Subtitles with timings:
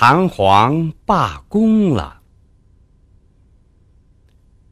[0.00, 2.22] 弹簧罢工了。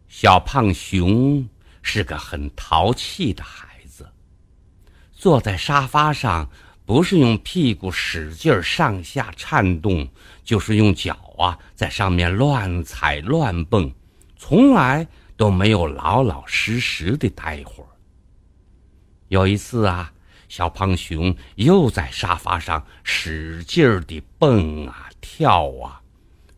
[0.06, 1.48] 小胖熊
[1.82, 4.08] 是个很淘气的孩子，
[5.10, 6.48] 坐在沙发上，
[6.84, 10.08] 不是用屁股使劲上下颤动，
[10.44, 13.92] 就是用脚啊在上面乱踩乱蹦，
[14.36, 17.88] 从来都没有老老实实的待会儿。
[19.26, 20.12] 有一次啊。
[20.48, 26.00] 小胖熊又在沙发上使劲儿地蹦啊跳啊，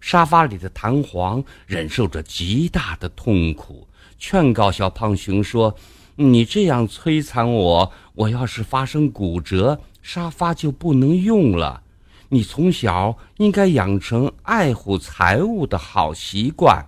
[0.00, 3.86] 沙发里的弹簧忍受着极大的痛苦，
[4.18, 5.74] 劝告小胖熊说
[6.16, 11.82] ：“你这样摧残我，我要是发生骨折，沙发就不能用了。
[12.30, 16.86] 你从小应该养成爱护财物的好习惯。”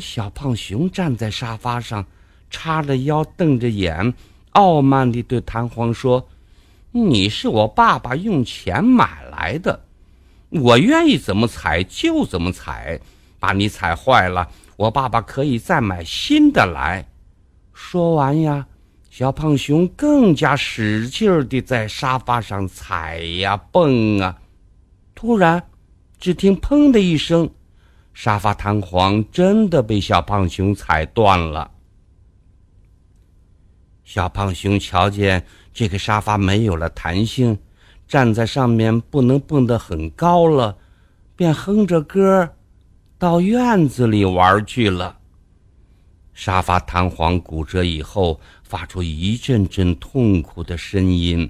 [0.00, 2.06] 小胖熊站在沙发上，
[2.48, 4.14] 叉着腰，瞪着眼。
[4.52, 6.28] 傲慢地对弹簧说
[6.90, 9.84] ：“你是我爸爸用钱买来的，
[10.50, 13.00] 我愿意怎么踩就怎么踩。
[13.38, 17.08] 把你踩坏了，我爸爸可以再买新的来。”
[17.72, 18.66] 说完呀，
[19.08, 24.38] 小胖熊更加使劲地在沙发上踩呀蹦啊。
[25.14, 25.62] 突然，
[26.18, 27.48] 只听“砰”的一声，
[28.12, 31.70] 沙发弹簧真的被小胖熊踩断了。
[34.04, 37.58] 小胖熊瞧见这个沙发没有了弹性，
[38.10, 40.76] 站在上面不能蹦得很高了，
[41.36, 42.50] 便哼着歌
[43.16, 45.18] 到院子里玩去了。
[46.34, 51.48] 沙发弹簧骨折以后，发出一阵阵痛苦的声音。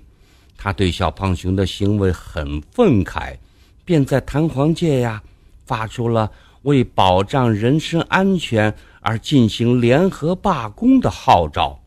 [0.59, 3.39] 他对小胖熊的行为很愤慨，
[3.87, 5.23] 便在弹簧界呀
[5.65, 6.31] 发出了
[6.65, 11.81] 为保障人身安全而进行联合罢工的号召。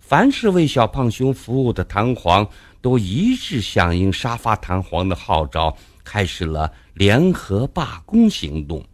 [0.00, 2.48] 凡是为小胖熊服务的弹簧，
[2.80, 8.84] 都一致响应沙发弹簧的号召，开始了联合罢工行动。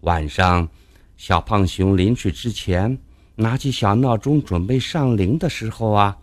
[0.00, 0.68] 晚上，
[1.16, 2.98] 小胖熊临睡之前，
[3.34, 6.16] 拿起小闹钟准备上铃的时候啊，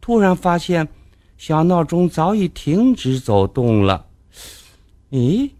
[0.00, 0.88] 突然发现
[1.36, 4.06] 小闹钟早已停止走动了。
[5.10, 5.50] 咦，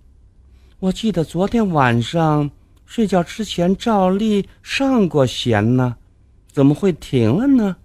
[0.78, 2.50] 我记得昨天晚上
[2.86, 5.96] 睡觉之前照例上过弦呢。
[6.52, 7.76] 怎么会停了呢？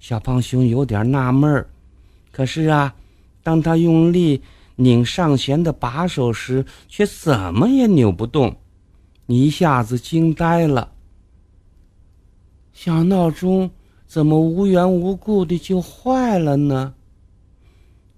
[0.00, 1.68] 小胖熊有点纳闷儿。
[2.32, 2.94] 可是啊，
[3.42, 4.42] 当他用力
[4.76, 8.56] 拧上弦的把手时，却怎么也扭不动，
[9.26, 10.90] 一下子惊呆了。
[12.72, 13.70] 小闹钟
[14.06, 16.94] 怎么无缘无故的就坏了呢？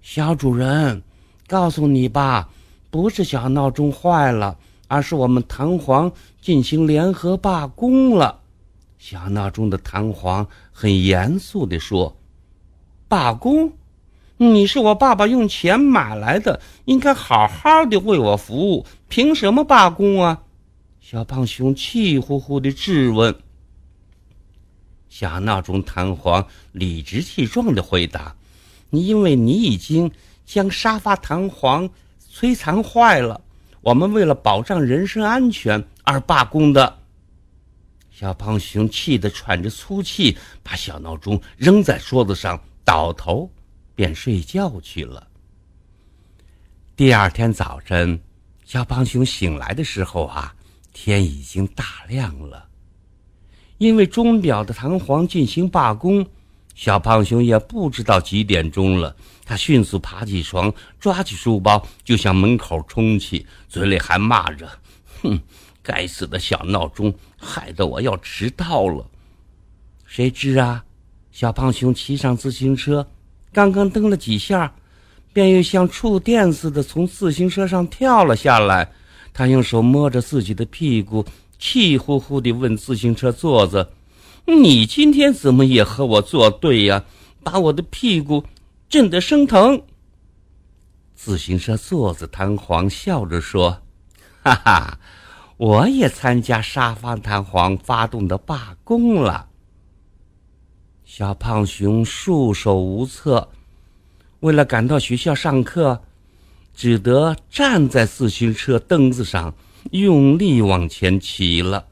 [0.01, 1.01] 小主人，
[1.47, 2.49] 告诉你吧，
[2.89, 4.57] 不是小闹钟坏了，
[4.87, 6.11] 而是我们弹簧
[6.41, 8.39] 进行联合罢工了。
[9.05, 12.15] 小闹钟的弹簧很严肃地说
[13.09, 13.73] ：“罢工？
[14.37, 20.43] 你是我爸爸用钱买来的，应该好好的为我服务，凭什么罢工啊？”
[21.03, 23.35] 小胖熊气呼呼地质问。
[25.09, 28.33] 小闹钟弹簧理直气壮地回答
[28.89, 30.09] ：“你因为你已经
[30.45, 31.89] 将沙发弹簧
[32.33, 33.41] 摧残坏了，
[33.81, 36.99] 我们为了保障人身安全而罢工的。”
[38.15, 43.51] 小胖熊气得喘着粗气，把小闹钟扔在桌子上，倒头
[43.95, 45.27] 便睡觉去了。
[46.95, 48.21] 第二天早晨，
[48.63, 50.53] 小胖熊醒来的时候啊，
[50.93, 52.69] 天已经大亮了。
[53.79, 56.23] 因为钟表的弹簧进行罢工，
[56.75, 59.15] 小胖熊也不知道几点钟了。
[59.43, 64.69] 他迅速爬起床，抓起书包就向门口冲去，嘴里还骂着
[65.23, 65.41] ：“哼！”
[65.81, 69.09] 该死的小闹钟，害得我要迟到了。
[70.05, 70.85] 谁知啊，
[71.31, 73.07] 小胖熊骑上自行车，
[73.51, 74.75] 刚刚蹬了几下，
[75.33, 78.91] 便又像触电似的从自行车上跳了下来。
[79.33, 81.25] 他用手摸着自己的屁股，
[81.57, 83.89] 气呼呼地问自行车座子
[84.45, 87.03] ：“你今天怎么也和我作对呀？
[87.43, 88.45] 把我的屁股
[88.87, 89.81] 震得生疼。”
[91.13, 93.81] 自行车座子弹簧笑着说
[94.43, 94.99] ：“哈哈。”
[95.55, 99.47] 我也参加沙发弹簧发动的罢工了。
[101.05, 103.49] 小胖熊束手无策，
[104.39, 106.01] 为了赶到学校上课，
[106.73, 109.53] 只得站在自行车凳子上，
[109.91, 111.85] 用力往前骑了。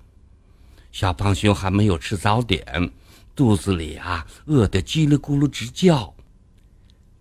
[0.92, 2.92] 小胖熊还没有吃早点，
[3.36, 6.14] 肚子里啊饿得叽里咕噜直叫。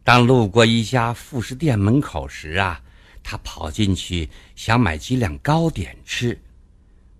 [0.02, 2.80] 当路过一家副食店门口时啊。
[3.22, 6.40] 他跑进去想买几两糕点吃，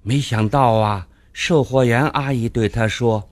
[0.03, 3.31] 没想到啊，售货员阿姨对他说：“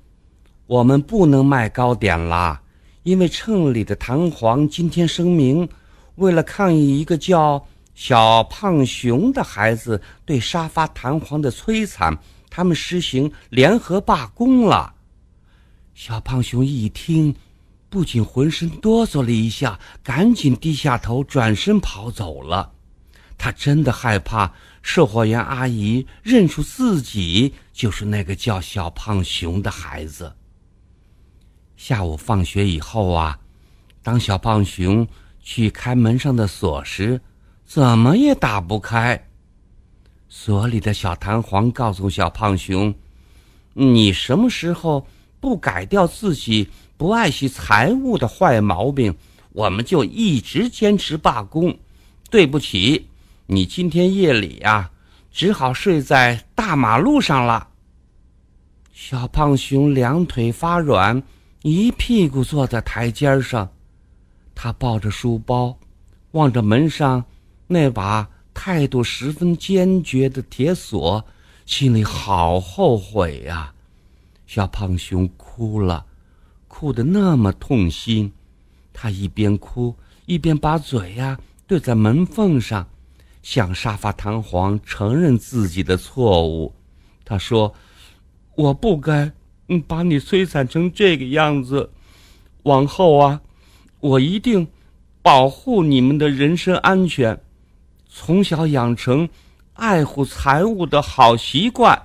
[0.66, 2.62] 我们不能卖糕点啦，
[3.02, 5.68] 因为秤里的弹簧今天声明，
[6.16, 12.16] 为了抗议一个叫小胖熊的孩子对沙发弹簧的摧残，
[12.48, 14.94] 他们实行联合罢工了。
[15.94, 17.34] 小胖熊一听，
[17.90, 22.72] 不仅浑身哆嗦了一下，赶紧低下头，转身跑走了。
[23.36, 24.52] 他真的害怕
[24.82, 30.34] 售货员阿姨认出自己就是那个叫小胖熊的孩子。
[31.76, 33.38] 下午放学以后啊，
[34.02, 35.06] 当小胖熊
[35.40, 37.20] 去开门上的锁时，
[37.64, 39.28] 怎么也打不开。
[40.28, 42.92] 锁里的小弹簧告诉小胖熊
[43.72, 45.06] ：“你什么时候
[45.40, 49.16] 不改掉自己不爱惜财物的坏毛病，
[49.50, 51.78] 我们就一直坚持罢工。
[52.30, 53.06] 对不起。”
[53.50, 54.90] 你今天夜里呀，
[55.32, 57.68] 只好睡在大马路上了。
[58.92, 61.22] 小胖熊两腿发软，
[61.62, 63.66] 一屁股坐在台阶上。
[64.54, 65.78] 他抱着书包，
[66.32, 67.24] 望着门上
[67.66, 71.24] 那把态度十分坚决的铁锁，
[71.64, 73.72] 心里好后悔呀。
[74.48, 76.06] 小胖熊哭了，
[76.68, 78.32] 哭得那么痛心。
[78.94, 82.88] 他一边哭，一边把嘴呀对在门缝上。
[83.42, 86.74] 向沙发弹簧承认自己的错误，
[87.24, 87.72] 他说
[88.56, 89.30] ：“我不该，
[89.86, 91.90] 把你摧残成这个样子。
[92.64, 93.40] 往后啊，
[94.00, 94.66] 我一定
[95.22, 97.40] 保护你们的人身安全，
[98.08, 99.28] 从小养成
[99.74, 101.97] 爱护财物的好习惯。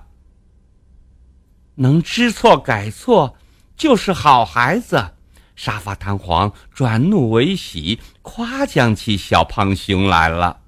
[1.75, 3.35] 能知错改错，
[3.75, 5.11] 就是好孩子。”
[5.55, 10.59] 沙发弹簧转怒为喜，夸奖起小胖熊来了。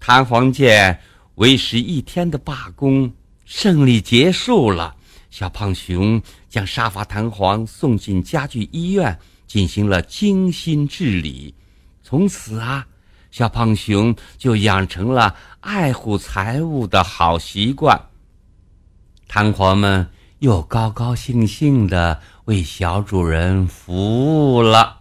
[0.00, 0.98] 弹簧界
[1.36, 3.12] 为时一天的罢工
[3.44, 4.96] 胜利结束了，
[5.30, 9.16] 小胖熊将沙发弹簧送进家具医院，
[9.46, 11.54] 进行了精心治理。
[12.02, 12.84] 从此啊，
[13.30, 18.09] 小胖熊就养成了爱护财物的好习惯。
[19.32, 20.08] 弹簧们
[20.40, 24.96] 又高高兴兴地为小主人服务了。